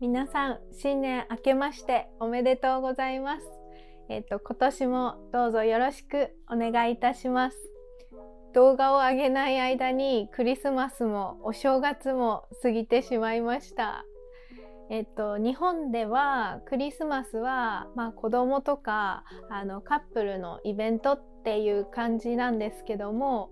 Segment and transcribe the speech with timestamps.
[0.00, 3.44] 皆さん新年明けましておめでとうございます。
[4.08, 7.56] えっ、と今年もどうぞよろしくお願いいたします。
[8.54, 14.04] 動画を上げない間にクリスマスもお正月も過ぎてしまいました。
[14.88, 23.50] えっと、日本ではクリスマスは、まあ、子供とかあのカップルのイベントっていう感じなんですけども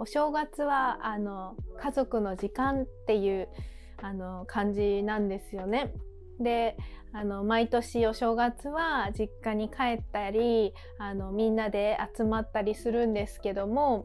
[0.00, 3.48] お正月はあの家族の時間っていう
[4.02, 5.92] あの感じなんですよね。
[6.40, 6.76] で
[7.12, 14.04] あの毎年お正月は実家に帰ったりあのみんなで集まったりするんですけども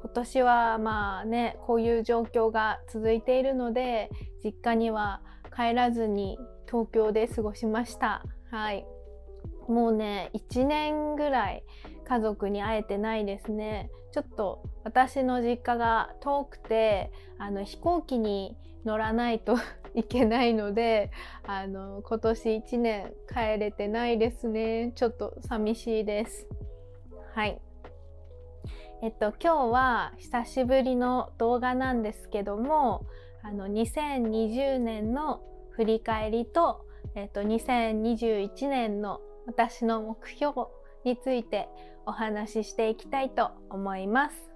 [0.00, 4.10] 今年はまあねこういう状況が続いているので
[4.44, 5.22] 実家には
[5.54, 8.22] 帰らずに東京で過ごしました。
[8.50, 8.86] はい
[9.72, 11.64] もうね1年ぐらい
[12.04, 13.90] 家族に会えてないですね。
[14.12, 19.56] ちょっと私の実家が遠くてあの飛行機に乗らないと
[19.94, 21.10] いけないので
[21.46, 24.92] あの今年1年帰れてないですね。
[24.94, 26.46] ちょっと寂しいです。
[27.34, 27.60] はい。
[29.02, 33.04] えっと今日は久しぶりの動画なんですけども
[33.42, 40.52] あの2020年の振り返りと、えっと、2021年の私の目標
[41.04, 41.68] について
[42.06, 44.50] お話ししていきたいと思います。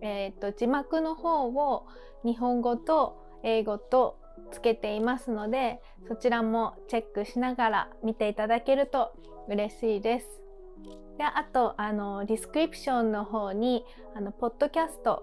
[0.00, 1.86] えっと字幕の方を
[2.24, 4.18] 日本語と英語と
[4.50, 9.12] つけていますのでそちらもチェックしながら見ていただけると
[9.48, 10.40] 嬉しいです。
[11.18, 15.22] であとあのディスクリプションの方にあのポッドキャスト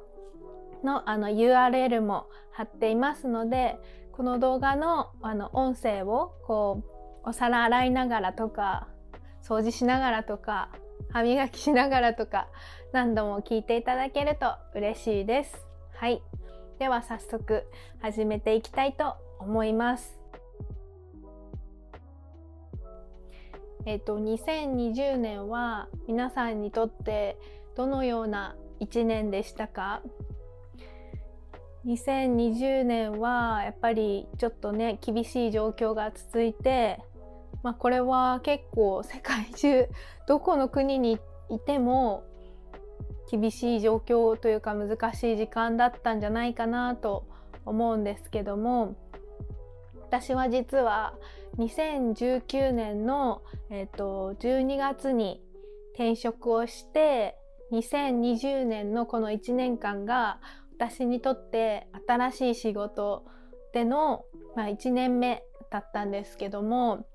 [0.84, 3.78] のあの URL も貼っていますので
[4.14, 6.82] この動画のあの音声をこ
[7.26, 8.88] うお皿洗いながらとか
[9.44, 10.70] 掃除しながらとか
[11.12, 12.48] 歯磨きしながらとか
[12.94, 15.66] 何度も聞いていただけると嬉しいです。
[15.96, 16.22] はい。
[16.80, 17.64] では早速
[18.02, 20.20] 始めていきたいと思います。
[23.86, 27.38] えっ、と2020年は皆さんにとって
[27.76, 30.02] どのような1年でしたか
[31.86, 37.00] ？2020年はやっぱりちょっとね厳しい状況が続いて
[37.64, 39.88] まあ、これは結構世界中
[40.28, 42.24] どこの国にいても
[43.30, 47.26] 厳しい状況というか難しい時間だったんじゃないかなと
[47.66, 48.96] 思うんですけども
[49.96, 51.14] 私は実は
[51.58, 55.42] 2019年の、えーと、12月に
[55.94, 57.38] 転職をして
[57.72, 60.40] 2020年のこの1年間が
[60.78, 63.24] 私にとって新しい仕事
[63.74, 67.06] での、まあ、1年目だったんですけども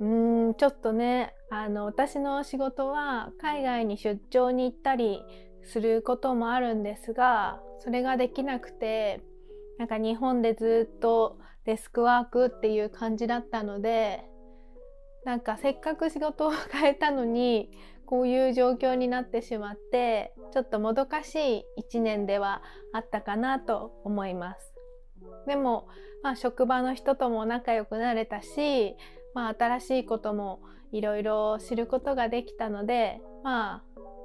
[0.00, 5.20] うーんちょっとねあの私の仕事は海外に出張に行ったり
[5.62, 9.20] することもあるんですがそれができなくて
[9.78, 14.24] なんか日本でずっとデスクワークっていう感じだったので
[15.24, 17.70] なんかせっかく仕事を変えたのに
[18.06, 22.62] こういう状況になってしまってちょっともどかしい1年では
[22.92, 24.74] あったかなと思います。
[25.46, 25.86] でも、
[26.22, 28.96] まあ、職場の人とも仲良くなれたし
[29.34, 30.60] まあ、新しいことも
[30.92, 33.82] いろいろ知ることができたのでま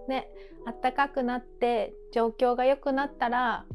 [0.08, 0.28] あね
[0.66, 3.66] あったかくなって状況が良くなったら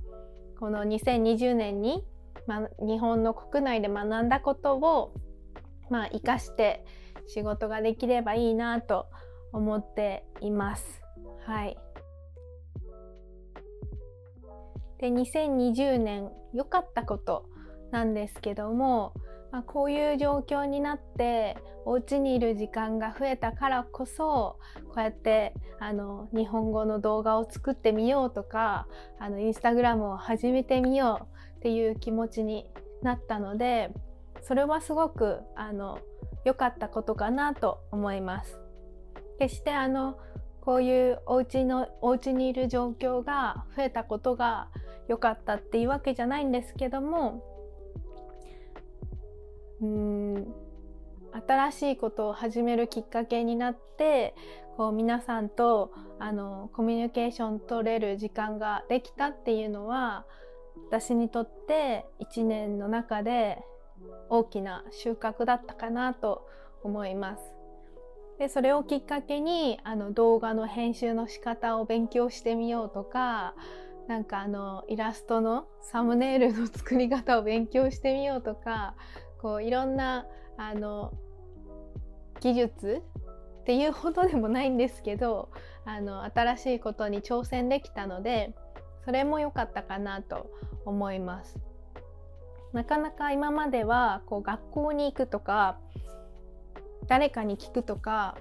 [0.58, 2.04] この2020年に、
[2.46, 5.14] まあ、日本の国内で学んだことを、
[5.88, 6.84] まあ、生かして
[7.26, 9.06] 仕事ができればいいなと
[9.52, 11.00] 思っています。
[11.46, 11.78] はい、
[14.98, 17.46] で2020年良かったこと
[17.90, 19.14] なんですけども
[19.58, 28.86] あ、こういう状況になってお家にいる時間が増えたからこそこうやってあの日本語の動画を作ってみようとか
[29.18, 32.70] あのインスタグラムを始めてみようっていう気持ちに
[33.02, 33.90] なったので
[34.42, 35.98] それはすごくあの
[36.44, 38.60] 良かったことかなと思います。
[39.38, 40.18] 決してあの
[40.60, 44.68] こういうお家のお家にいる状況が増えたことが
[45.08, 47.42] 良かったっていうわけじゃないんですけども
[49.80, 50.46] うん
[51.46, 54.34] 新しいことを始めるきっかけになって
[54.76, 60.24] こう皆さんとあのコミュニケーション取れる時間ができたっていうのは
[60.88, 63.58] 私にとって1年の中で
[64.28, 66.46] 大きな収穫だったかなと
[66.82, 67.42] 思います。
[68.38, 73.54] でそれをきっかけにあの動画の編集の仕方を勉強してみようとか
[74.08, 78.94] なんかあのイラストのサムネイルの作り方を勉強してみようとか
[79.40, 80.26] こういろんな
[80.56, 81.12] あの
[82.40, 83.02] 技術
[83.60, 85.50] っていうほどでもないんですけど
[85.84, 88.54] あの新しいことに挑戦できたので
[89.04, 90.50] それも良かったかなと
[90.84, 91.58] 思います。
[92.72, 95.78] なかなか今まではこう学校に行くとか
[97.08, 98.36] 誰かに聞くとか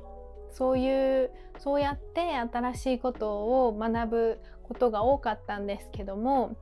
[0.51, 6.55] そういうそうやって新しいことを学ぶことが多かったんですけども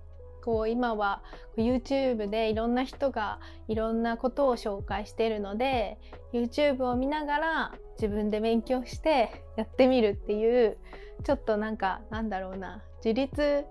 [0.47, 1.23] こう今は
[1.57, 5.97] YouTube でいろんな人がいろんなことを紹介しているので
[6.31, 10.77] YouTube を見ながら自分で勉強してやってみるっていう
[11.25, 13.65] ちょっとなんかなんだろうな自立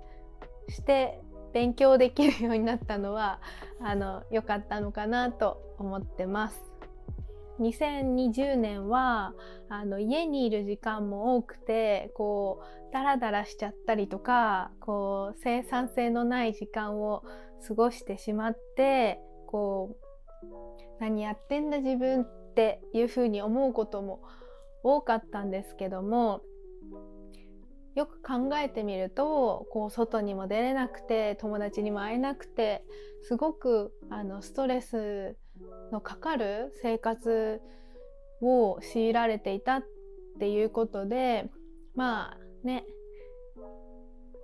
[0.68, 1.18] して
[1.54, 3.40] 勉強できるようになったのは
[3.80, 6.75] あの良かったのかなと思ってます。
[7.60, 9.32] 2020年は
[9.68, 17.22] あの家にいる時間も多くてこうダラダラしちゃったりとかこう生産性のない時間を
[17.66, 20.06] 過ごしてしまってこう
[21.00, 24.22] 何やってんだ自分っていうふうに思うことも
[24.82, 26.42] 多かったんですけども
[27.96, 32.84] よく考えてみるとこう外にも出れなくて友達にも会えなくて
[33.22, 35.36] すごくあのストレス
[35.90, 37.60] のかかる生活
[38.42, 39.82] を強いられていたっ
[40.38, 41.50] ていうことで
[41.94, 42.84] まあね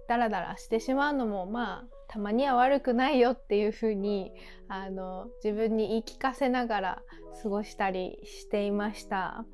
[0.09, 4.33] ダラダラしてしまうのもまあたまには悪くないよっていうふうに
[4.69, 7.03] あの自分に言い聞かせながら
[7.43, 9.45] 過ごしたりしていました。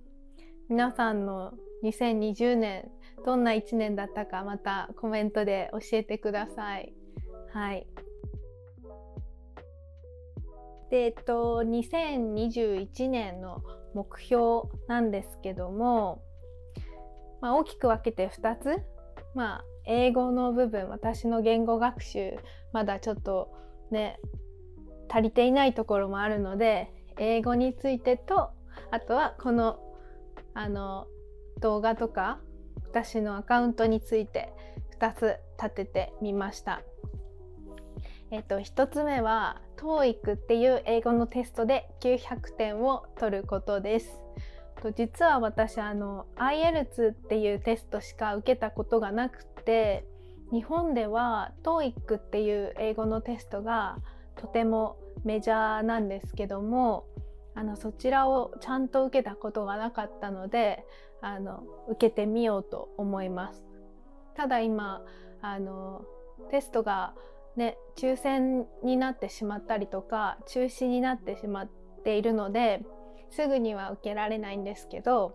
[0.68, 1.52] 皆さんの
[1.84, 2.90] 2020年
[3.24, 6.92] どんな1年だったかまたコメントで教えてください。
[7.52, 7.86] はい。
[10.90, 13.62] で、えっと、2021年の
[13.94, 16.22] 目標なんですけども、
[17.40, 18.82] まあ、大きく分けて2つ。
[19.34, 22.38] まあ、英語の部分、私の言語学習、
[22.72, 23.52] まだちょっと
[23.90, 24.18] ね、
[25.08, 28.50] 足りていないところもあるので、英語についてと、
[28.90, 29.78] あとはこの、
[30.54, 31.06] あの、
[31.60, 32.40] 動画とか
[32.84, 34.52] 私のアカウントについて
[34.98, 36.82] 2つ立ててみました。
[38.30, 44.20] えっと、1つ目は TOEIC っていう英語のテストで900点を取ることです。
[44.82, 50.06] と実は私あの IELTS っていうテストしか受けたことがなくて
[50.52, 53.98] 日本では TOEIC っていう英語のテストが
[54.36, 57.06] とてもメジャーなんですけども
[57.54, 60.84] あのそちらをちゃんと受けたことがなかったので
[61.20, 63.64] あの受けてみようと思います。
[64.34, 65.02] ただ今
[65.42, 66.04] あの
[66.50, 67.14] テストが
[67.56, 71.70] ね抽選になってしまったりとか中止になってしまっ
[72.04, 72.84] ているので
[73.30, 75.34] すぐには受けられないんですけど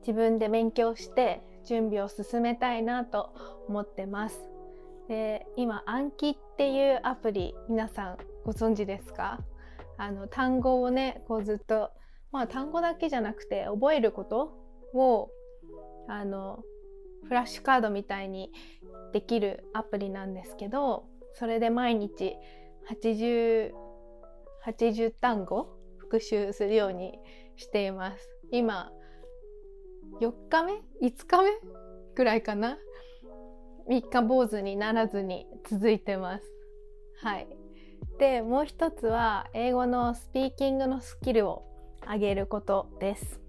[0.00, 3.30] 自分で勉強して準備を進めたいなと
[3.68, 4.42] 思ってます。
[5.08, 9.40] で今暗記っていうアプリ皆さんご存知ですか？
[9.96, 11.90] あの単語をねこうずっと
[12.32, 14.52] まあ単語だけじゃなくて覚えること
[14.94, 15.30] を
[16.08, 16.60] あの
[17.28, 18.50] フラッシュカードみたいに
[19.12, 21.04] できるアプリなんですけど
[21.34, 22.34] それで毎日
[22.90, 23.70] 80,
[24.66, 25.68] 80単語
[25.98, 27.18] 復習するように
[27.56, 28.28] しています。
[28.50, 28.90] 今
[30.20, 30.72] 4日目
[31.02, 31.50] 5日目
[32.16, 32.78] ぐらいかな
[33.88, 36.44] ？3日坊主にならずに続いてます。
[37.22, 37.48] はい。
[38.18, 41.69] でもう一つは英語のスピーキングのスキルを
[42.10, 43.40] 上げることです。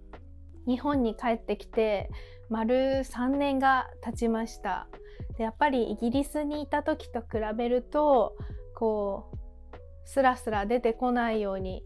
[0.68, 2.10] 日本に帰ってきて
[2.50, 4.88] 丸3年が経ちました。
[5.38, 8.36] でやっぱりイギリスにいた時と比べると
[8.75, 9.38] こう
[10.06, 11.84] スラスラ出てこないように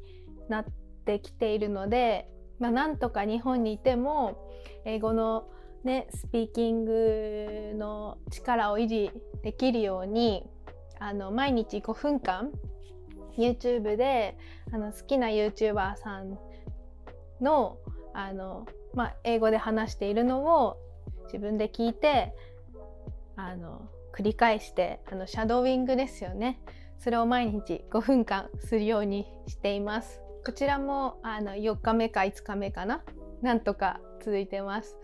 [0.50, 0.66] なっ
[1.06, 2.28] てきているので、
[2.60, 4.52] まあ、なんとか日本にいても
[4.86, 5.48] 英語の
[5.84, 9.12] ねスピーキングの力を維持
[9.44, 10.44] できるように
[11.00, 12.52] あの毎日5分間
[13.38, 14.38] YouTube で
[14.72, 16.38] あの好きな YouTuber さん
[17.42, 17.78] の
[18.14, 20.78] あの、まあ、英語で話しているのを
[21.26, 22.34] 自分で聞いて
[23.36, 26.62] あの繰り返してあのシャドーウィングですよね。
[26.98, 30.22] それを毎日5分間するようにしています。
[30.46, 33.04] こちらもあの4日目か5日目かな。
[33.42, 34.98] なんとか続いてます。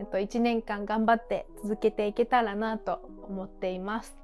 [0.00, 4.16] えっと1年間頑張って続けていけたらなと思っています。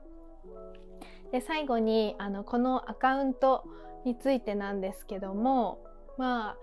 [1.30, 3.64] で最後にあのこのアカウント
[4.04, 5.82] についてなんですけども
[6.18, 6.56] まあ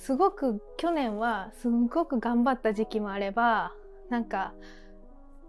[0.00, 3.74] すごく去年はすごく頑張った時期もあれば
[4.08, 4.54] なんか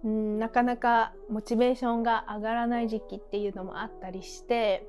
[0.06, 4.86] んなかなかモチベーションが上がらない時期っていうのもあったりして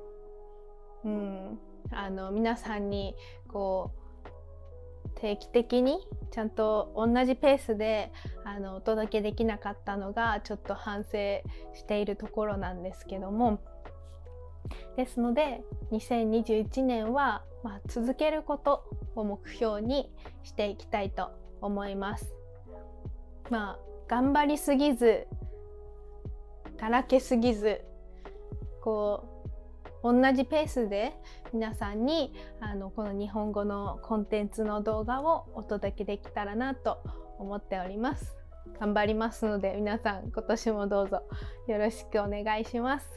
[1.05, 1.59] うん
[1.91, 3.15] あの皆さんに
[3.47, 5.97] こう定期的に
[6.31, 8.11] ちゃんと同じペースで
[8.43, 11.41] あのお届けできなかったのがちょっと反省
[11.73, 13.61] しているところなんですけども
[14.97, 18.83] ですので2021年は、まあ、続けること
[19.15, 20.11] を目標に
[20.43, 22.33] していきたいと思います。
[23.49, 25.27] まあ頑張りすぎず
[26.77, 27.81] だらけすぎず
[28.81, 29.25] こ
[30.03, 31.13] う同じペースで
[31.53, 36.97] 皆さんにあのこの日本語のコンテンツの動画をお届けできたらなと
[37.39, 38.35] 思っております。
[38.79, 41.23] 頑張りますので皆さん今年もどうぞ
[41.67, 43.07] よろしくお願いします。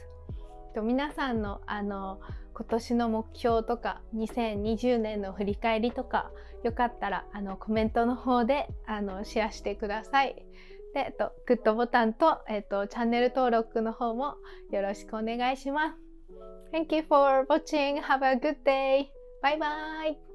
[0.77, 2.19] と皆さんのあの
[2.53, 6.31] 今年の目標とか2020年の振り返りとか
[6.63, 10.35] よかったらあのコメントの方であのシェアしてください。
[10.93, 14.35] で、えっと、グッドボタンと、えっと、チャンネル登録の方も
[14.71, 15.97] よろしくお願いします。
[16.71, 18.01] Thank you for watching.
[18.01, 19.07] Have a good day.
[19.41, 20.26] Bye bye.